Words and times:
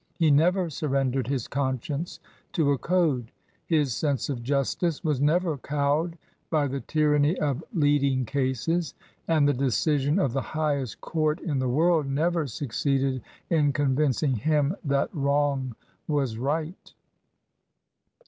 He 0.17 0.31
never 0.31 0.65
surren 0.65 1.13
dered 1.13 1.27
his 1.27 1.47
conscience 1.47 2.19
to 2.53 2.71
a 2.71 2.77
code; 2.79 3.31
his 3.67 3.93
sense 3.93 4.29
of 4.29 4.41
jus 4.41 4.73
tice 4.73 5.03
was 5.03 5.21
never 5.21 5.59
cowed 5.59 6.17
by 6.49 6.65
the 6.65 6.79
tyranny 6.79 7.37
of 7.39 7.63
"leading 7.71 8.25
cases"; 8.25 8.95
and 9.27 9.47
the 9.47 9.53
decision 9.53 10.17
of 10.17 10.33
the 10.33 10.41
highest 10.41 11.01
court 11.01 11.39
in 11.39 11.59
the 11.59 11.69
world 11.69 12.07
never 12.07 12.47
succeeded 12.47 13.21
in 13.51 13.73
convincing 13.73 14.33
him 14.37 14.75
that 14.83 15.13
wrong 15.13 15.75
was 16.07 16.35
right. 16.35 16.95